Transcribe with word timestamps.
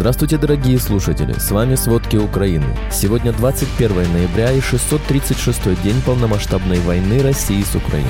Здравствуйте, 0.00 0.38
дорогие 0.38 0.78
слушатели! 0.78 1.34
С 1.34 1.50
вами 1.50 1.74
«Сводки 1.74 2.16
Украины». 2.16 2.64
Сегодня 2.90 3.34
21 3.34 4.10
ноября 4.10 4.50
и 4.50 4.58
636 4.58 5.82
день 5.82 6.00
полномасштабной 6.06 6.80
войны 6.80 7.20
России 7.22 7.60
с 7.60 7.74
Украиной. 7.74 8.08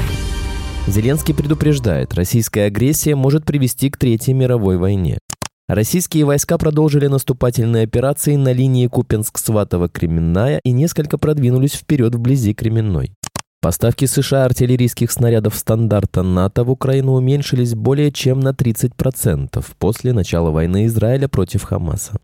Зеленский 0.87 1.35
предупреждает, 1.35 2.15
российская 2.15 2.67
агрессия 2.67 3.17
может 3.17 3.45
привести 3.45 3.91
к 3.91 3.97
Третьей 3.97 4.35
мировой 4.35 4.77
войне. 4.77 5.19
Российские 5.67 6.27
войска 6.27 6.59
продолжили 6.59 7.09
наступательные 7.09 7.83
операции 7.83 8.37
на 8.37 8.53
линии 8.53 8.87
Купенск-Сватово-Кременная 8.87 10.61
и 10.63 10.71
несколько 10.71 11.19
продвинулись 11.19 11.75
вперед 11.75 12.15
вблизи 12.15 12.55
Кременной. 12.55 13.15
Поставки 13.63 14.07
США 14.07 14.47
артиллерийских 14.47 15.13
снарядов 15.13 15.55
стандарта 15.55 16.23
НАТО 16.23 16.65
в 16.65 16.71
Украину 16.71 17.13
уменьшились 17.13 17.75
более 17.75 18.11
чем 18.11 18.41
на 18.41 18.51
30% 18.53 19.63
после 19.79 20.15
начала 20.15 20.51
войны 20.51 20.87
Израиля 20.87 21.29
против 21.29 21.65
Хамаса. 21.65 22.19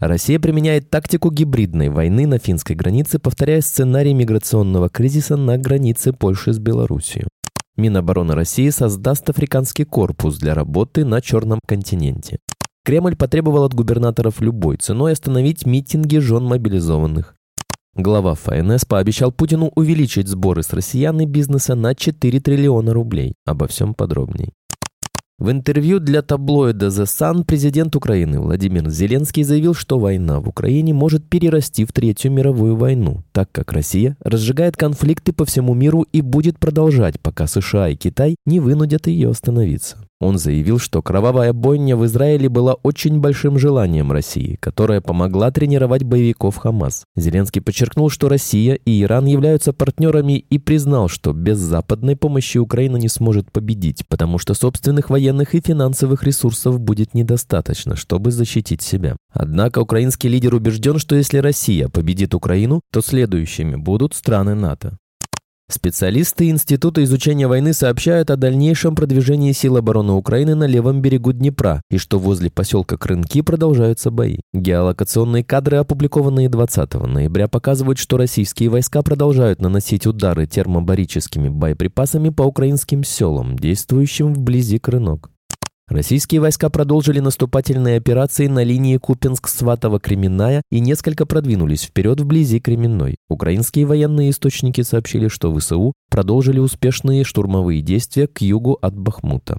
Россия 0.00 0.40
применяет 0.40 0.90
тактику 0.90 1.30
гибридной 1.30 1.88
войны 1.88 2.26
на 2.26 2.40
финской 2.40 2.74
границе, 2.74 3.20
повторяя 3.20 3.60
сценарий 3.60 4.12
миграционного 4.12 4.88
кризиса 4.88 5.36
на 5.36 5.56
границе 5.56 6.12
Польши 6.12 6.52
с 6.52 6.58
Белоруссией. 6.58 7.28
Минобороны 7.76 8.34
России 8.34 8.68
создаст 8.70 9.30
африканский 9.30 9.84
корпус 9.84 10.38
для 10.38 10.54
работы 10.54 11.04
на 11.04 11.20
Черном 11.20 11.60
континенте. 11.64 12.38
Кремль 12.84 13.14
потребовал 13.14 13.62
от 13.62 13.74
губернаторов 13.74 14.40
любой 14.40 14.78
ценой 14.78 15.12
остановить 15.12 15.64
митинги 15.64 16.18
жен 16.18 16.44
мобилизованных. 16.44 17.36
Глава 17.94 18.34
ФНС 18.34 18.86
пообещал 18.86 19.32
Путину 19.32 19.70
увеличить 19.74 20.26
сборы 20.26 20.62
с 20.62 20.72
россиян 20.72 21.20
и 21.20 21.26
бизнеса 21.26 21.74
на 21.74 21.94
4 21.94 22.40
триллиона 22.40 22.94
рублей. 22.94 23.34
Обо 23.44 23.66
всем 23.66 23.92
подробней. 23.92 24.54
В 25.38 25.50
интервью 25.50 25.98
для 25.98 26.22
таблоида 26.22 26.86
The 26.86 27.04
Sun 27.04 27.44
президент 27.44 27.94
Украины 27.94 28.40
Владимир 28.40 28.88
Зеленский 28.88 29.42
заявил, 29.42 29.74
что 29.74 29.98
война 29.98 30.40
в 30.40 30.48
Украине 30.48 30.94
может 30.94 31.28
перерасти 31.28 31.84
в 31.84 31.92
Третью 31.92 32.32
мировую 32.32 32.76
войну, 32.76 33.24
так 33.32 33.50
как 33.52 33.72
Россия 33.72 34.16
разжигает 34.20 34.78
конфликты 34.78 35.34
по 35.34 35.44
всему 35.44 35.74
миру 35.74 36.06
и 36.12 36.22
будет 36.22 36.58
продолжать, 36.58 37.20
пока 37.20 37.46
США 37.46 37.90
и 37.90 37.96
Китай 37.96 38.36
не 38.46 38.60
вынудят 38.60 39.06
ее 39.06 39.28
остановиться. 39.28 39.98
Он 40.22 40.38
заявил, 40.38 40.78
что 40.78 41.02
кровавая 41.02 41.52
бойня 41.52 41.96
в 41.96 42.06
Израиле 42.06 42.48
была 42.48 42.74
очень 42.74 43.18
большим 43.18 43.58
желанием 43.58 44.12
России, 44.12 44.56
которая 44.60 45.00
помогла 45.00 45.50
тренировать 45.50 46.04
боевиков 46.04 46.58
Хамас. 46.58 47.02
Зеленский 47.16 47.60
подчеркнул, 47.60 48.08
что 48.08 48.28
Россия 48.28 48.74
и 48.74 49.02
Иран 49.02 49.26
являются 49.26 49.72
партнерами 49.72 50.38
и 50.38 50.58
признал, 50.58 51.08
что 51.08 51.32
без 51.32 51.58
западной 51.58 52.14
помощи 52.14 52.58
Украина 52.58 52.98
не 52.98 53.08
сможет 53.08 53.50
победить, 53.50 54.06
потому 54.06 54.38
что 54.38 54.54
собственных 54.54 55.10
военных 55.10 55.56
и 55.56 55.60
финансовых 55.60 56.22
ресурсов 56.22 56.78
будет 56.78 57.14
недостаточно, 57.14 57.96
чтобы 57.96 58.30
защитить 58.30 58.80
себя. 58.80 59.16
Однако 59.32 59.80
украинский 59.80 60.28
лидер 60.28 60.54
убежден, 60.54 61.00
что 61.00 61.16
если 61.16 61.38
Россия 61.38 61.88
победит 61.88 62.32
Украину, 62.32 62.80
то 62.92 63.00
следующими 63.00 63.74
будут 63.74 64.14
страны 64.14 64.54
НАТО. 64.54 64.98
Специалисты 65.72 66.50
Института 66.50 67.02
изучения 67.02 67.48
войны 67.48 67.72
сообщают 67.72 68.30
о 68.30 68.36
дальнейшем 68.36 68.94
продвижении 68.94 69.52
сил 69.52 69.78
обороны 69.78 70.12
Украины 70.12 70.54
на 70.54 70.64
левом 70.64 71.00
берегу 71.00 71.32
Днепра 71.32 71.80
и 71.90 71.96
что 71.96 72.18
возле 72.18 72.50
поселка 72.50 72.98
Крынки 72.98 73.40
продолжаются 73.40 74.10
бои. 74.10 74.40
Геолокационные 74.52 75.44
кадры, 75.44 75.78
опубликованные 75.78 76.50
20 76.50 76.92
ноября, 76.92 77.48
показывают, 77.48 77.98
что 77.98 78.18
российские 78.18 78.68
войска 78.68 79.00
продолжают 79.02 79.62
наносить 79.62 80.06
удары 80.06 80.46
термобарическими 80.46 81.48
боеприпасами 81.48 82.28
по 82.28 82.42
украинским 82.42 83.02
селам, 83.02 83.58
действующим 83.58 84.34
вблизи 84.34 84.78
Крынок. 84.78 85.30
Российские 85.92 86.40
войска 86.40 86.70
продолжили 86.70 87.20
наступательные 87.20 87.98
операции 87.98 88.46
на 88.46 88.64
линии 88.64 88.96
Купенск-Сватово-Кременная 88.96 90.62
и 90.70 90.80
несколько 90.80 91.26
продвинулись 91.26 91.82
вперед 91.82 92.18
вблизи 92.18 92.60
Кременной. 92.60 93.16
Украинские 93.28 93.84
военные 93.84 94.30
источники 94.30 94.80
сообщили, 94.80 95.28
что 95.28 95.54
ВСУ 95.54 95.92
продолжили 96.10 96.60
успешные 96.60 97.24
штурмовые 97.24 97.82
действия 97.82 98.26
к 98.26 98.40
югу 98.40 98.78
от 98.80 98.96
Бахмута. 98.96 99.58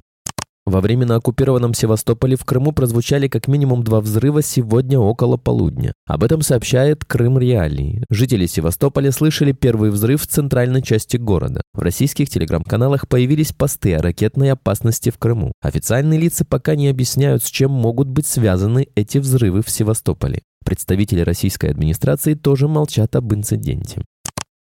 Во 0.65 0.79
временно 0.79 1.15
оккупированном 1.15 1.73
Севастополе 1.73 2.37
в 2.37 2.45
Крыму 2.45 2.71
прозвучали 2.71 3.27
как 3.27 3.49
минимум 3.49 3.83
два 3.83 3.99
взрыва 3.99 4.41
сегодня 4.41 4.97
около 4.97 5.35
полудня. 5.35 5.93
Об 6.07 6.23
этом 6.23 6.41
сообщает 6.41 7.03
Крым 7.03 7.37
Реалии. 7.37 8.05
Жители 8.09 8.45
Севастополя 8.45 9.11
слышали 9.11 9.51
первый 9.51 9.91
взрыв 9.91 10.21
в 10.21 10.27
центральной 10.27 10.81
части 10.81 11.17
города. 11.17 11.61
В 11.73 11.81
российских 11.81 12.29
телеграм-каналах 12.29 13.09
появились 13.09 13.51
посты 13.51 13.95
о 13.95 14.01
ракетной 14.01 14.51
опасности 14.51 15.09
в 15.09 15.17
Крыму. 15.17 15.51
Официальные 15.61 16.19
лица 16.19 16.45
пока 16.45 16.75
не 16.75 16.87
объясняют, 16.87 17.43
с 17.43 17.47
чем 17.47 17.71
могут 17.71 18.07
быть 18.07 18.25
связаны 18.25 18.87
эти 18.95 19.17
взрывы 19.17 19.63
в 19.63 19.69
Севастополе. 19.69 20.43
Представители 20.63 21.19
российской 21.19 21.71
администрации 21.71 22.35
тоже 22.35 22.69
молчат 22.69 23.17
об 23.17 23.33
инциденте. 23.33 24.05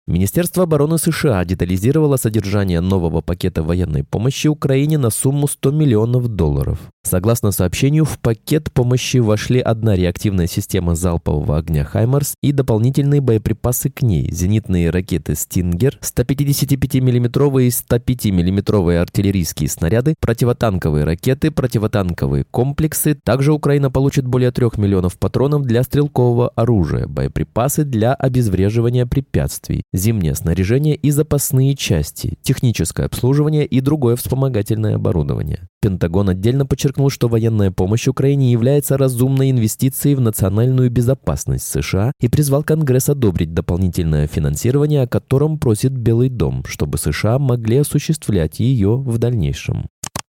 Министерство 0.08 0.64
обороны 0.64 0.98
США 0.98 1.44
детализировало 1.44 2.16
содержание 2.16 2.80
нового 2.80 3.20
пакета 3.20 3.62
военной 3.62 4.02
помощи 4.02 4.48
Украине 4.48 4.98
на 4.98 5.10
сумму 5.10 5.46
100 5.46 5.70
миллионов 5.70 6.26
долларов. 6.26 6.80
Согласно 7.04 7.52
сообщению, 7.52 8.04
в 8.04 8.18
пакет 8.18 8.72
помощи 8.72 9.18
вошли 9.18 9.60
одна 9.60 9.94
реактивная 9.94 10.48
система 10.48 10.96
залпового 10.96 11.56
огня 11.56 11.84
«Хаймарс» 11.84 12.34
и 12.42 12.50
дополнительные 12.50 13.20
боеприпасы 13.20 13.90
к 13.90 14.02
ней, 14.02 14.28
зенитные 14.32 14.90
ракеты 14.90 15.36
«Стингер», 15.36 15.98
155 16.00 16.94
миллиметровые 16.96 17.68
и 17.68 17.70
105 17.70 18.26
миллиметровые 18.26 19.00
артиллерийские 19.00 19.68
снаряды, 19.68 20.14
противотанковые 20.20 21.04
ракеты, 21.04 21.52
противотанковые 21.52 22.44
комплексы. 22.50 23.14
Также 23.14 23.52
Украина 23.52 23.90
получит 23.90 24.26
более 24.26 24.50
3 24.50 24.70
миллионов 24.78 25.16
патронов 25.16 25.62
для 25.62 25.84
стрелкового 25.84 26.48
оружия, 26.56 27.06
боеприпасы 27.06 27.84
для 27.84 28.14
обезвреживания 28.14 29.06
препятствий, 29.06 29.82
зимнее 29.92 30.34
снаряжение 30.34 30.94
и 30.94 31.10
запасные 31.10 31.74
части, 31.74 32.38
техническое 32.42 33.06
обслуживание 33.06 33.66
и 33.66 33.80
другое 33.80 34.16
вспомогательное 34.16 34.96
оборудование. 34.96 35.68
Пентагон 35.80 36.28
отдельно 36.28 36.64
подчеркнул, 36.66 37.10
что 37.10 37.28
военная 37.28 37.70
помощь 37.70 38.06
Украине 38.08 38.52
является 38.52 38.96
разумной 38.96 39.50
инвестицией 39.50 40.14
в 40.14 40.20
национальную 40.20 40.90
безопасность 40.90 41.66
США 41.66 42.12
и 42.20 42.28
призвал 42.28 42.62
Конгресс 42.62 43.08
одобрить 43.08 43.52
дополнительное 43.52 44.26
финансирование, 44.26 45.02
о 45.02 45.08
котором 45.08 45.58
просит 45.58 45.92
Белый 45.92 46.28
дом, 46.28 46.64
чтобы 46.66 46.98
США 46.98 47.38
могли 47.38 47.78
осуществлять 47.78 48.60
ее 48.60 48.96
в 48.96 49.18
дальнейшем. 49.18 49.86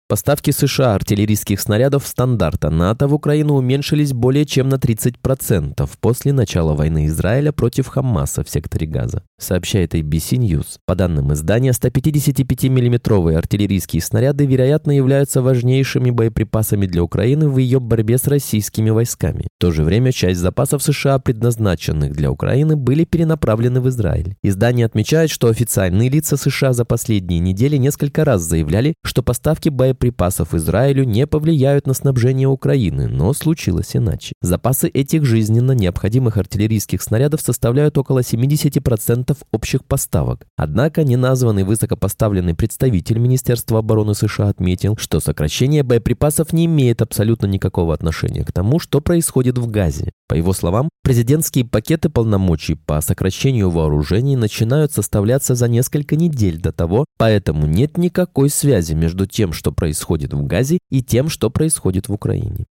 Поставки 0.09 0.51
США 0.51 0.95
артиллерийских 0.95 1.59
снарядов 1.59 2.07
стандарта 2.07 2.69
НАТО 2.69 3.09
в 3.09 3.13
Украину 3.13 3.56
уменьшились 3.56 4.13
более 4.13 4.45
чем 4.45 4.69
на 4.69 4.75
30% 4.75 5.90
после 6.00 6.31
начала 6.31 6.75
войны 6.75 7.07
Израиля 7.07 7.51
против 7.51 7.88
Хамаса 7.88 8.45
в 8.45 8.50
секторе 8.50 8.88
Газа, 8.88 9.23
сообщает 9.38 9.95
ABC 9.95 10.38
News. 10.38 10.78
По 10.85 10.95
данным 10.95 11.34
издания, 11.34 11.73
155 11.73 12.69
миллиметровые 12.69 13.38
артиллерийские 13.38 14.01
снаряды, 14.01 14.45
вероятно, 14.45 14.91
являются 14.91 15.41
важнейшими 15.41 16.09
боеприпасами 16.09 16.85
для 16.85 17.03
Украины 17.03 17.50
в 17.50 17.57
ее 17.57 17.81
борьбе 17.81 18.18
с 18.18 18.28
российскими 18.28 18.89
войсками. 18.89 19.50
В 19.57 19.59
то 19.59 19.74
же 19.74 19.84
время 19.84 20.13
часть 20.13 20.39
запасов 20.39 20.84
США, 20.84 21.19
предназначенных 21.19 22.13
для 22.13 22.31
Украины, 22.31 22.78
были 22.78 23.03
перенаправлены 23.03 23.81
в 23.81 23.89
Израиль. 23.89 24.35
Издание 24.41 24.85
отмечает, 24.85 25.31
что 25.31 25.50
официальные 25.50 26.07
лица 26.07 26.38
США 26.38 26.72
за 26.72 26.85
последние 26.85 27.41
недели 27.41 27.75
несколько 27.75 28.24
раз 28.24 28.44
заявляли, 28.44 28.94
что 29.03 29.22
поставки 29.22 29.68
боеприпасов 29.68 29.97
боеприпасов 29.97 30.53
Израилю 30.53 31.03
не 31.03 31.25
повлияют 31.28 31.88
на 31.88 31.94
снабжение 31.94 32.47
Украины, 32.47 33.08
но 33.08 33.34
случилось 33.34 33.96
иначе. 33.96 34.34
Запасы 34.41 34.88
этих 34.88 35.25
жизненно 35.25 35.72
необходимых 35.72 36.38
артиллерийских 36.38 37.02
снарядов 37.02 37.41
составляют 37.41 37.97
около 37.97 38.19
70% 38.19 39.38
общих 39.52 39.84
поставок. 39.86 40.46
Однако 40.56 41.03
неназванный 41.03 41.63
высокопоставленный 41.63 42.53
представитель 42.53 43.18
Министерства 43.18 43.80
обороны 43.80 44.13
США 44.13 44.50
отметил, 44.50 44.96
что 44.97 45.19
сокращение 45.19 45.84
боеприпасов 45.84 46.53
не 46.53 46.66
имеет 46.66 47.02
абсолютно 47.02 47.47
никакого 47.47 47.94
отношения 47.94 48.46
к 48.46 48.52
тому, 48.52 48.80
что 48.80 49.01
происходит 49.01 49.57
в 49.57 49.68
Газе. 49.68 50.12
По 50.27 50.35
его 50.35 50.51
словам, 50.51 50.89
президентские 51.03 51.63
пакеты 51.63 52.09
полномочий 52.09 52.75
по 52.75 53.00
сокращению 53.00 53.69
вооружений 53.69 54.35
начинают 54.35 54.91
составляться 54.91 55.56
за 55.56 55.69
несколько 55.69 56.18
недель 56.18 56.59
до 56.59 56.74
того, 56.74 57.06
поэтому 57.18 57.65
нет 57.65 57.97
никакой 57.97 58.50
связи 58.50 58.94
между 58.94 59.25
тем, 59.25 59.53
что 59.53 59.71
происходит 59.71 60.33
в 60.33 60.45
Газе, 60.45 60.79
и 60.89 61.01
тем, 61.01 61.29
что 61.29 61.50
происходит 61.50 62.09
в 62.09 62.13
Украине. 62.13 62.65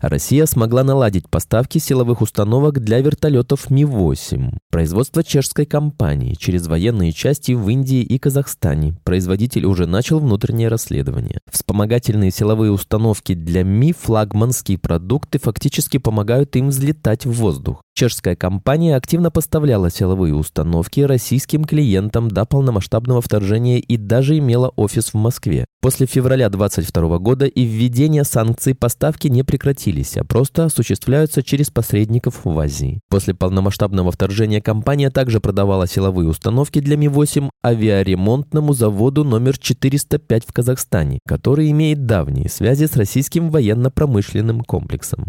Россия 0.00 0.46
смогла 0.46 0.82
наладить 0.82 1.28
поставки 1.28 1.76
силовых 1.76 2.22
установок 2.22 2.80
для 2.80 3.00
вертолетов 3.00 3.68
Ми-8. 3.68 4.56
Производство 4.70 5.22
чешской 5.22 5.66
компании 5.66 6.34
через 6.34 6.66
военные 6.68 7.12
части 7.12 7.52
в 7.52 7.68
Индии 7.68 8.00
и 8.00 8.18
Казахстане. 8.18 8.96
Производитель 9.04 9.66
уже 9.66 9.86
начал 9.86 10.18
внутреннее 10.18 10.68
расследование. 10.68 11.40
Вспомогательные 11.50 12.30
силовые 12.30 12.72
установки 12.72 13.34
для 13.34 13.62
Ми, 13.62 13.92
флагманские 13.92 14.78
продукты, 14.78 15.38
фактически 15.38 15.98
помогают 15.98 16.56
им 16.56 16.68
взлетать 16.68 17.26
в 17.26 17.32
воздух. 17.32 17.82
Чешская 17.94 18.34
компания 18.34 18.96
активно 18.96 19.30
поставляла 19.30 19.90
силовые 19.90 20.34
установки 20.34 21.00
российским 21.00 21.64
клиентам 21.64 22.30
до 22.30 22.46
полномасштабного 22.46 23.20
вторжения 23.20 23.78
и 23.78 23.96
даже 23.98 24.38
имела 24.38 24.72
офис 24.76 25.12
в 25.12 25.14
Москве. 25.14 25.66
После 25.82 26.06
февраля 26.06 26.48
2022 26.48 27.18
года 27.18 27.46
и 27.46 27.64
введения 27.64 28.24
санкций 28.24 28.74
поставки 28.74 29.28
не 29.28 29.42
прекратились, 29.42 30.16
а 30.16 30.24
просто 30.24 30.64
осуществляются 30.64 31.42
через 31.42 31.70
посредников 31.70 32.44
в 32.44 32.58
Азии. 32.58 33.00
После 33.10 33.34
полномасштабного 33.34 34.12
вторжения 34.12 34.62
компания 34.62 35.10
также 35.10 35.40
продавала 35.40 35.86
силовые 35.86 36.28
установки 36.28 36.80
для 36.80 36.96
Ми-8 36.96 37.50
авиаремонтному 37.64 38.72
заводу 38.72 39.24
номер 39.24 39.58
405 39.58 40.44
в 40.46 40.52
Казахстане, 40.52 41.18
который 41.26 41.70
имеет 41.70 42.06
давние 42.06 42.48
связи 42.48 42.86
с 42.86 42.96
российским 42.96 43.50
военно-промышленным 43.50 44.62
комплексом. 44.62 45.26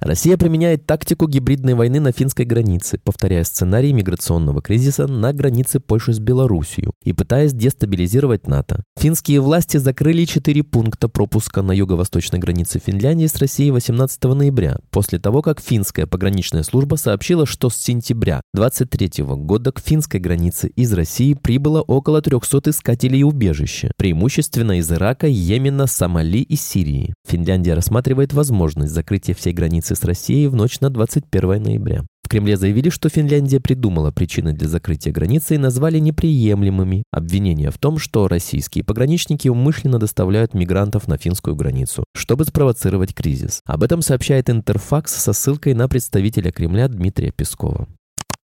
Россия 0.00 0.38
применяет 0.38 0.86
тактику 0.86 1.28
гибридной 1.28 1.74
войны 1.74 2.00
на 2.00 2.10
финской 2.10 2.46
границе, 2.46 2.98
повторяя 3.04 3.44
сценарий 3.44 3.92
миграционного 3.92 4.62
кризиса 4.62 5.06
на 5.06 5.34
границе 5.34 5.78
Польши 5.78 6.14
с 6.14 6.18
Белоруссией 6.18 6.90
и 7.04 7.12
пытаясь 7.12 7.52
дестабилизировать 7.52 8.46
НАТО. 8.46 8.82
Финские 8.98 9.40
власти 9.40 9.76
закрыли 9.76 10.24
четыре 10.24 10.62
пункта 10.62 11.08
пропуска 11.08 11.60
на 11.60 11.72
юго-восточной 11.72 12.38
границе 12.38 12.80
Финляндии 12.84 13.26
с 13.26 13.36
Россией 13.36 13.72
18 13.72 14.24
ноября, 14.24 14.78
после 14.90 15.18
того, 15.18 15.42
как 15.42 15.60
финская 15.60 16.06
пограничная 16.06 16.62
служба 16.62 16.96
сообщила, 16.96 17.44
что 17.44 17.68
с 17.68 17.76
сентября 17.76 18.40
23 18.54 19.24
года 19.24 19.70
к 19.70 19.80
финской 19.80 20.18
границе 20.18 20.68
из 20.68 20.94
России 20.94 21.34
прибыло 21.34 21.82
около 21.82 22.22
300 22.22 22.70
искателей 22.70 23.22
убежища, 23.22 23.92
преимущественно 23.98 24.78
из 24.78 24.90
Ирака, 24.90 25.26
Йемена, 25.26 25.86
Сомали 25.86 26.38
и 26.38 26.56
Сирии. 26.56 27.12
Финляндия 27.28 27.74
рассматривает 27.74 28.32
возможность 28.32 28.94
закрытия 28.94 29.34
всей 29.34 29.52
границы 29.52 29.89
границы 29.90 29.94
с 29.94 30.04
Россией 30.04 30.48
в 30.48 30.54
ночь 30.54 30.80
на 30.80 30.90
21 30.90 31.62
ноября. 31.62 32.04
В 32.22 32.28
Кремле 32.28 32.56
заявили, 32.56 32.90
что 32.90 33.08
Финляндия 33.08 33.60
придумала 33.60 34.12
причины 34.12 34.52
для 34.52 34.68
закрытия 34.68 35.12
границы 35.12 35.56
и 35.56 35.58
назвали 35.58 35.98
неприемлемыми 35.98 37.02
обвинения 37.10 37.70
в 37.70 37.78
том, 37.78 37.98
что 37.98 38.28
российские 38.28 38.84
пограничники 38.84 39.48
умышленно 39.48 39.98
доставляют 39.98 40.54
мигрантов 40.54 41.08
на 41.08 41.18
финскую 41.18 41.56
границу, 41.56 42.04
чтобы 42.14 42.44
спровоцировать 42.44 43.14
кризис. 43.14 43.60
Об 43.66 43.82
этом 43.82 44.02
сообщает 44.02 44.48
Интерфакс 44.48 45.12
со 45.12 45.32
ссылкой 45.32 45.74
на 45.74 45.88
представителя 45.88 46.52
Кремля 46.52 46.88
Дмитрия 46.88 47.32
Пескова. 47.32 47.88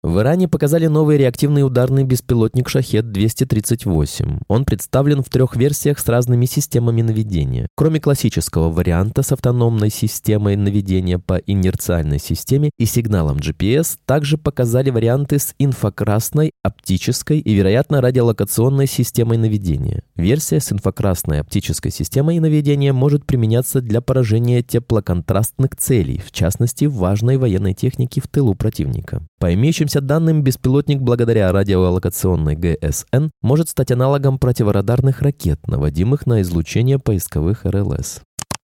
В 0.03 0.19
Иране 0.19 0.50
показали 0.50 0.88
новый 0.88 1.17
реактивный 1.17 1.65
ударный 1.65 2.03
беспилотник 2.03 2.67
«Шахет-238». 2.67 4.41
Он 4.50 4.65
представлен 4.65 5.23
в 5.23 5.29
трех 5.29 5.55
версиях 5.55 5.97
с 5.97 6.05
разными 6.09 6.45
системами 6.45 7.01
наведения. 7.01 7.69
Кроме 7.77 8.01
классического 8.01 8.69
варианта 8.69 9.23
с 9.23 9.31
автономной 9.31 9.89
системой 9.89 10.57
наведения 10.57 11.19
по 11.19 11.35
инерциальной 11.35 12.19
системе 12.19 12.71
и 12.77 12.83
сигналом 12.83 13.38
GPS, 13.38 13.97
также 14.05 14.38
показали 14.38 14.89
варианты 14.89 15.39
с 15.39 15.55
инфракрасной, 15.57 16.51
оптической 16.63 17.39
и, 17.39 17.53
вероятно, 17.53 18.01
радиолокационной 18.01 18.88
системой 18.88 19.38
наведения. 19.38 20.03
Версия 20.17 20.59
с 20.59 20.69
инфракрасной 20.73 21.39
оптической 21.39 21.91
системой 21.94 22.39
наведения 22.39 22.91
может 22.91 23.25
применяться 23.25 23.79
для 23.79 24.01
поражения 24.01 24.63
теплоконтрастных 24.63 25.77
целей, 25.77 26.21
в 26.27 26.33
частности, 26.33 26.83
важной 26.83 27.38
военной 27.38 27.73
техники 27.73 28.19
в 28.19 28.27
тылу 28.27 28.53
противника. 28.53 29.25
По 29.43 29.53
имеющимся 29.53 29.99
данным, 29.99 30.41
беспилотник 30.41 31.01
благодаря 31.01 31.51
радиолокационной 31.51 32.55
ГСН 32.55 33.27
может 33.41 33.67
стать 33.67 33.91
аналогом 33.91 34.39
противорадарных 34.39 35.21
ракет, 35.21 35.67
наводимых 35.67 36.25
на 36.25 36.41
излучение 36.43 36.97
поисковых 36.97 37.65
РЛС. 37.65 38.21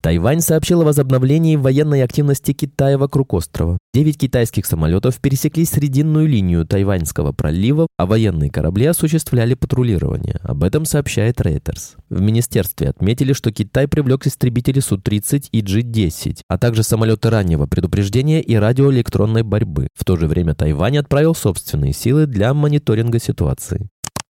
Тайвань 0.01 0.41
сообщил 0.41 0.83
о 0.83 0.85
возобновлении 0.85 1.57
военной 1.57 2.05
активности 2.05 2.53
Китая 2.53 2.97
вокруг 2.97 3.35
острова. 3.35 3.79
Девять 3.93 4.17
китайских 4.17 4.65
самолетов 4.65 5.19
пересекли 5.21 5.65
срединную 5.65 6.29
линию 6.29 6.65
Тайваньского 6.65 7.33
пролива, 7.33 7.89
а 7.97 8.07
военные 8.07 8.49
корабли 8.49 8.87
осуществляли 8.87 9.55
патрулирование. 9.55 10.39
Об 10.45 10.63
этом 10.63 10.85
сообщает 10.85 11.41
Reuters. 11.41 11.97
В 12.11 12.21
министерстве 12.21 12.91
отметили, 12.91 13.33
что 13.33 13.51
Китай 13.51 13.89
привлек 13.89 14.25
истребители 14.29 14.79
Су-30 14.79 15.49
и 15.51 15.61
G-10, 15.63 16.43
а 16.47 16.59
также 16.59 16.85
самолеты 16.85 17.29
раннего 17.31 17.67
предупреждения 17.67 18.41
и 18.41 18.55
радиоэлектронной 18.55 19.43
борьбы. 19.43 19.89
В 19.95 20.05
то 20.05 20.17
же 20.17 20.29
время 20.29 20.55
Тайвань 20.55 20.99
отправил 20.99 21.35
собственные 21.35 21.93
силы 21.93 22.27
для 22.27 22.55
мониторинга 22.55 23.19
ситуации. 23.19 23.89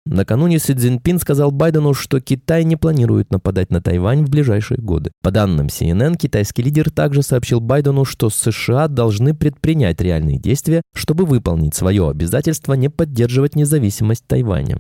Накануне 0.06 0.60
Си 0.60 0.74
Цзиньпин 0.74 1.18
сказал 1.18 1.52
Байдену, 1.52 1.94
что 1.94 2.20
Китай 2.20 2.66
не 2.66 2.76
планирует 2.76 3.32
нападать 3.32 3.72
на 3.72 3.82
Тайвань 3.82 4.26
в 4.26 4.30
ближайшие 4.30 4.78
годы. 4.78 5.12
По 5.22 5.32
данным 5.32 5.68
CNN, 5.68 6.18
китайский 6.18 6.62
лидер 6.62 6.92
также 6.92 7.24
сообщил 7.24 7.62
Байдену, 7.62 8.04
что 8.04 8.30
США 8.30 8.90
должны 8.90 9.34
предпринять 9.34 10.02
реальные 10.02 10.40
действия, 10.40 10.82
чтобы 10.94 11.26
выполнить 11.26 11.74
свое 11.74 12.10
обязательство 12.10 12.74
не 12.74 12.90
поддерживать 12.90 13.56
независимость 13.56 14.26
Тайваня. 14.28 14.78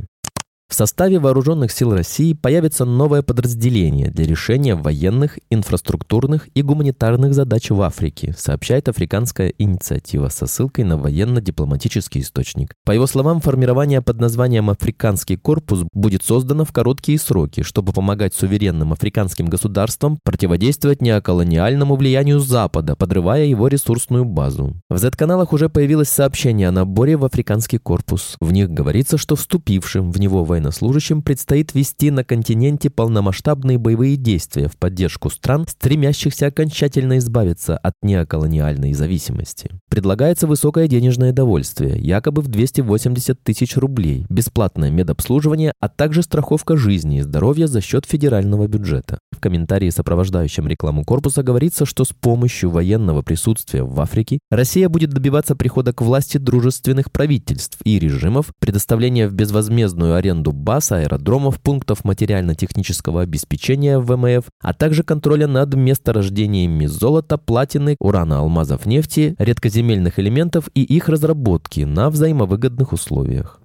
В 0.73 0.75
составе 0.75 1.19
Вооруженных 1.19 1.71
сил 1.71 1.93
России 1.93 2.33
появится 2.33 2.83
новое 2.83 3.21
подразделение 3.21 4.09
для 4.09 4.25
решения 4.25 4.73
военных, 4.73 5.37
инфраструктурных 5.51 6.49
и 6.55 6.63
гуманитарных 6.63 7.35
задач 7.35 7.69
в 7.69 7.79
Африке, 7.79 8.33
сообщает 8.35 8.89
Африканская 8.89 9.53
инициатива 9.59 10.29
со 10.29 10.47
ссылкой 10.47 10.85
на 10.85 10.97
военно-дипломатический 10.97 12.21
источник. 12.21 12.73
По 12.85 12.91
его 12.91 13.05
словам, 13.05 13.39
формирование 13.39 14.01
под 14.01 14.19
названием 14.19 14.71
«Африканский 14.71 15.35
корпус» 15.35 15.83
будет 15.93 16.23
создано 16.23 16.65
в 16.65 16.71
короткие 16.71 17.19
сроки, 17.19 17.61
чтобы 17.61 17.93
помогать 17.93 18.33
суверенным 18.33 18.93
африканским 18.93 19.45
государствам 19.45 20.17
противодействовать 20.23 21.03
неоколониальному 21.03 21.95
влиянию 21.95 22.39
Запада, 22.39 22.95
подрывая 22.95 23.45
его 23.45 23.67
ресурсную 23.67 24.25
базу. 24.25 24.73
В 24.89 24.97
Z-каналах 24.97 25.53
уже 25.53 25.69
появилось 25.69 26.09
сообщение 26.09 26.69
о 26.69 26.71
наборе 26.71 27.15
в 27.15 27.25
Африканский 27.25 27.77
корпус. 27.77 28.37
В 28.41 28.51
них 28.51 28.71
говорится, 28.71 29.19
что 29.19 29.35
вступившим 29.35 30.11
в 30.11 30.19
него 30.19 30.43
военным 30.43 30.62
военнослужащим 30.63 31.21
предстоит 31.21 31.73
вести 31.73 32.09
на 32.09 32.23
континенте 32.23 32.89
полномасштабные 32.89 33.77
боевые 33.77 34.15
действия 34.15 34.69
в 34.69 34.77
поддержку 34.77 35.29
стран, 35.29 35.65
стремящихся 35.67 36.47
окончательно 36.47 37.17
избавиться 37.17 37.77
от 37.77 37.93
неоколониальной 38.01 38.93
зависимости. 38.93 39.71
Предлагается 39.89 40.47
высокое 40.47 40.87
денежное 40.87 41.33
довольствие, 41.33 41.99
якобы 41.99 42.41
в 42.41 42.47
280 42.47 43.43
тысяч 43.43 43.75
рублей, 43.75 44.25
бесплатное 44.29 44.89
медобслуживание, 44.89 45.73
а 45.81 45.89
также 45.89 46.23
страховка 46.23 46.77
жизни 46.77 47.19
и 47.19 47.21
здоровья 47.21 47.67
за 47.67 47.81
счет 47.81 48.05
федерального 48.05 48.67
бюджета. 48.67 49.19
В 49.31 49.39
комментарии, 49.39 49.89
сопровождающем 49.89 50.67
рекламу 50.67 51.03
корпуса, 51.03 51.43
говорится, 51.43 51.85
что 51.85 52.05
с 52.05 52.13
помощью 52.13 52.69
военного 52.69 53.21
присутствия 53.21 53.83
в 53.83 53.99
Африке 53.99 54.39
Россия 54.49 54.87
будет 54.87 55.09
добиваться 55.09 55.55
прихода 55.55 55.91
к 55.91 56.01
власти 56.01 56.37
дружественных 56.37 57.11
правительств 57.11 57.79
и 57.83 57.99
режимов, 57.99 58.47
предоставления 58.59 59.27
в 59.27 59.33
безвозмездную 59.33 60.15
аренду 60.15 60.42
баз, 60.51 60.91
аэродромов, 60.91 61.59
пунктов 61.59 62.03
материально-технического 62.03 63.21
обеспечения 63.21 63.99
ВМФ, 63.99 64.45
а 64.61 64.73
также 64.73 65.03
контроля 65.03 65.47
над 65.47 65.73
месторождениями 65.73 66.85
золота, 66.85 67.37
платины, 67.37 67.95
урана, 67.99 68.39
алмазов, 68.39 68.85
нефти, 68.85 69.35
редкоземельных 69.39 70.19
элементов 70.19 70.69
и 70.73 70.83
их 70.83 71.09
разработки 71.09 71.81
на 71.81 72.09
взаимовыгодных 72.09 72.93
условиях. 72.93 73.62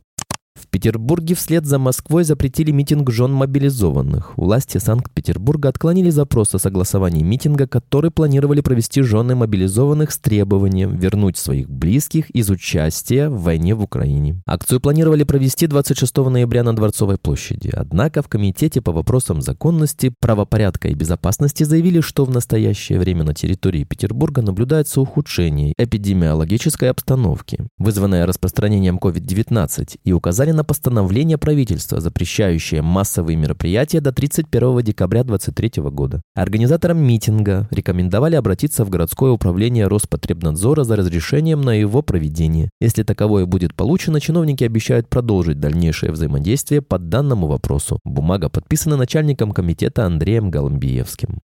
В 0.60 0.66
Петербурге 0.66 1.34
вслед 1.36 1.66
за 1.66 1.78
Москвой 1.78 2.24
запретили 2.24 2.72
митинг 2.72 3.10
жен 3.10 3.32
мобилизованных. 3.32 4.36
Власти 4.36 4.78
Санкт-Петербурга 4.78 5.68
отклонили 5.68 6.10
запрос 6.10 6.54
о 6.54 6.58
согласовании 6.58 7.22
митинга, 7.22 7.68
который 7.68 8.10
планировали 8.10 8.60
провести 8.60 9.02
жены 9.02 9.36
мобилизованных 9.36 10.10
с 10.10 10.18
требованием 10.18 10.96
вернуть 10.96 11.36
своих 11.36 11.70
близких 11.70 12.30
из 12.30 12.50
участия 12.50 13.28
в 13.28 13.40
войне 13.42 13.74
в 13.74 13.82
Украине. 13.82 14.42
Акцию 14.46 14.80
планировали 14.80 15.22
провести 15.22 15.68
26 15.68 16.16
ноября 16.16 16.64
на 16.64 16.74
Дворцовой 16.74 17.18
площади. 17.18 17.70
Однако 17.72 18.22
в 18.22 18.28
Комитете 18.28 18.80
по 18.80 18.90
вопросам 18.90 19.40
законности, 19.40 20.12
правопорядка 20.20 20.88
и 20.88 20.94
безопасности 20.94 21.62
заявили, 21.62 22.00
что 22.00 22.24
в 22.24 22.30
настоящее 22.30 22.98
время 22.98 23.22
на 23.22 23.34
территории 23.34 23.84
Петербурга 23.84 24.42
наблюдается 24.42 25.00
ухудшение 25.00 25.72
эпидемиологической 25.78 26.90
обстановки, 26.90 27.66
вызванное 27.78 28.26
распространением 28.26 28.98
COVID-19, 28.98 30.00
и 30.02 30.12
указали 30.12 30.47
указали 30.48 30.52
на 30.52 30.64
постановление 30.64 31.38
правительства, 31.38 32.00
запрещающее 32.00 32.82
массовые 32.82 33.36
мероприятия 33.36 34.00
до 34.00 34.12
31 34.12 34.82
декабря 34.82 35.24
2023 35.24 35.82
года. 35.90 36.22
Организаторам 36.34 36.98
митинга 36.98 37.68
рекомендовали 37.70 38.36
обратиться 38.36 38.84
в 38.84 38.90
городское 38.90 39.30
управление 39.30 39.88
Роспотребнадзора 39.88 40.84
за 40.84 40.96
разрешением 40.96 41.60
на 41.60 41.74
его 41.74 42.02
проведение. 42.02 42.70
Если 42.80 43.04
таковое 43.04 43.46
будет 43.46 43.74
получено, 43.74 44.20
чиновники 44.20 44.64
обещают 44.64 45.08
продолжить 45.08 45.60
дальнейшее 45.60 46.12
взаимодействие 46.12 46.80
по 46.80 46.98
данному 46.98 47.46
вопросу. 47.46 47.98
Бумага 48.04 48.48
подписана 48.48 48.96
начальником 48.96 49.52
комитета 49.52 50.06
Андреем 50.06 50.50
Голомбиевским. 50.50 51.40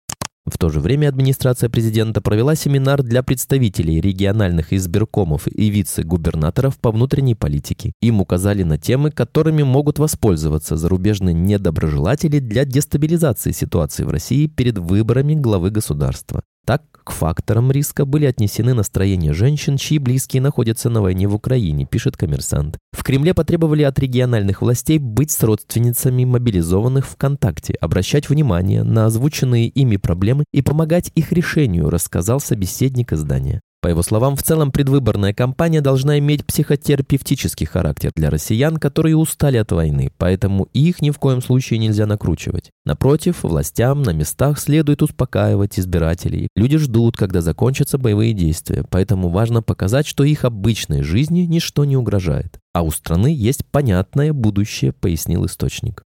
В 0.46 0.58
то 0.58 0.68
же 0.68 0.80
время 0.80 1.08
администрация 1.08 1.70
президента 1.70 2.20
провела 2.20 2.54
семинар 2.54 3.02
для 3.02 3.22
представителей 3.22 3.98
региональных 3.98 4.74
избиркомов 4.74 5.48
и 5.48 5.70
вице-губернаторов 5.70 6.78
по 6.78 6.90
внутренней 6.90 7.34
политике. 7.34 7.92
Им 8.02 8.20
указали 8.20 8.62
на 8.62 8.76
темы, 8.76 9.10
которыми 9.10 9.62
могут 9.62 9.98
воспользоваться 9.98 10.76
зарубежные 10.76 11.34
недоброжелатели 11.34 12.40
для 12.40 12.66
дестабилизации 12.66 13.52
ситуации 13.52 14.04
в 14.04 14.10
России 14.10 14.46
перед 14.46 14.76
выборами 14.76 15.34
главы 15.34 15.70
государства. 15.70 16.42
Так, 16.64 16.82
к 17.04 17.10
факторам 17.10 17.70
риска 17.70 18.06
были 18.06 18.24
отнесены 18.24 18.72
настроения 18.72 19.34
женщин, 19.34 19.76
чьи 19.76 19.98
близкие 19.98 20.40
находятся 20.40 20.88
на 20.88 21.02
войне 21.02 21.28
в 21.28 21.34
Украине, 21.34 21.84
пишет 21.84 22.16
коммерсант. 22.16 22.78
В 22.92 23.02
Кремле 23.02 23.34
потребовали 23.34 23.82
от 23.82 23.98
региональных 23.98 24.62
властей 24.62 24.98
быть 24.98 25.30
с 25.30 25.42
родственницами 25.42 26.24
мобилизованных 26.24 27.06
ВКонтакте, 27.06 27.74
обращать 27.74 28.30
внимание 28.30 28.82
на 28.82 29.06
озвученные 29.06 29.68
ими 29.68 29.98
проблемы 29.98 30.44
и 30.52 30.62
помогать 30.62 31.10
их 31.14 31.32
решению, 31.32 31.90
рассказал 31.90 32.40
собеседник 32.40 33.12
издания. 33.12 33.60
По 33.84 33.88
его 33.88 34.02
словам, 34.02 34.34
в 34.34 34.42
целом 34.42 34.72
предвыборная 34.72 35.34
кампания 35.34 35.82
должна 35.82 36.18
иметь 36.18 36.46
психотерапевтический 36.46 37.66
характер 37.66 38.12
для 38.16 38.30
россиян, 38.30 38.78
которые 38.78 39.14
устали 39.14 39.58
от 39.58 39.72
войны, 39.72 40.10
поэтому 40.16 40.70
их 40.72 41.02
ни 41.02 41.10
в 41.10 41.18
коем 41.18 41.42
случае 41.42 41.80
нельзя 41.80 42.06
накручивать. 42.06 42.70
Напротив, 42.86 43.42
властям 43.42 44.02
на 44.02 44.14
местах 44.14 44.58
следует 44.58 45.02
успокаивать 45.02 45.78
избирателей. 45.78 46.48
Люди 46.56 46.78
ждут, 46.78 47.18
когда 47.18 47.42
закончатся 47.42 47.98
боевые 47.98 48.32
действия, 48.32 48.86
поэтому 48.88 49.28
важно 49.28 49.60
показать, 49.60 50.06
что 50.06 50.24
их 50.24 50.46
обычной 50.46 51.02
жизни 51.02 51.40
ничто 51.40 51.84
не 51.84 51.98
угрожает. 51.98 52.60
А 52.72 52.80
у 52.84 52.90
страны 52.90 53.34
есть 53.36 53.66
понятное 53.66 54.32
будущее, 54.32 54.92
пояснил 54.92 55.44
источник. 55.44 56.02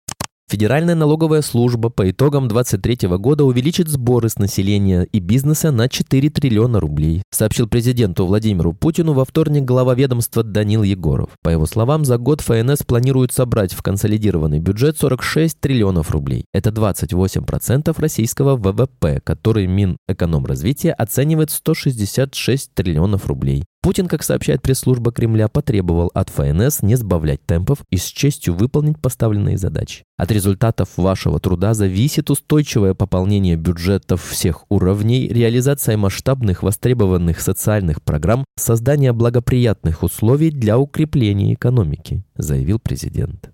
Федеральная 0.46 0.94
налоговая 0.94 1.40
служба 1.40 1.88
по 1.88 2.10
итогам 2.10 2.48
2023 2.48 3.08
года 3.16 3.44
увеличит 3.44 3.88
сборы 3.88 4.28
с 4.28 4.38
населения 4.38 5.04
и 5.10 5.18
бизнеса 5.18 5.72
на 5.72 5.88
4 5.88 6.28
триллиона 6.28 6.80
рублей, 6.80 7.22
сообщил 7.30 7.66
президенту 7.66 8.26
Владимиру 8.26 8.74
Путину 8.74 9.14
во 9.14 9.24
вторник 9.24 9.64
глава 9.64 9.94
ведомства 9.94 10.42
Данил 10.42 10.82
Егоров. 10.82 11.30
По 11.42 11.48
его 11.48 11.64
словам, 11.64 12.04
за 12.04 12.18
год 12.18 12.42
ФНС 12.42 12.82
планирует 12.82 13.32
собрать 13.32 13.72
в 13.72 13.82
консолидированный 13.82 14.60
бюджет 14.60 14.98
46 14.98 15.58
триллионов 15.58 16.10
рублей. 16.10 16.44
Это 16.52 16.68
28% 16.68 17.98
российского 17.98 18.56
ВВП, 18.56 19.20
который 19.24 19.66
Минэкономразвития 19.66 20.92
оценивает 20.92 21.52
166 21.52 22.74
триллионов 22.74 23.26
рублей. 23.26 23.64
Путин, 23.84 24.08
как 24.08 24.22
сообщает 24.22 24.62
пресс-служба 24.62 25.12
Кремля, 25.12 25.46
потребовал 25.46 26.10
от 26.14 26.30
ФНС 26.30 26.80
не 26.80 26.94
сбавлять 26.94 27.44
темпов 27.44 27.80
и 27.90 27.98
с 27.98 28.04
честью 28.04 28.54
выполнить 28.54 28.98
поставленные 28.98 29.58
задачи. 29.58 30.04
От 30.16 30.32
результатов 30.32 30.88
вашего 30.96 31.38
труда 31.38 31.74
зависит 31.74 32.30
устойчивое 32.30 32.94
пополнение 32.94 33.56
бюджетов 33.56 34.24
всех 34.24 34.64
уровней, 34.70 35.28
реализация 35.28 35.98
масштабных 35.98 36.62
востребованных 36.62 37.42
социальных 37.42 38.00
программ, 38.02 38.46
создание 38.58 39.12
благоприятных 39.12 40.02
условий 40.02 40.50
для 40.50 40.78
укрепления 40.78 41.52
экономики, 41.52 42.24
заявил 42.38 42.78
президент. 42.78 43.53